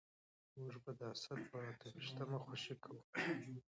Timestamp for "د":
0.99-1.01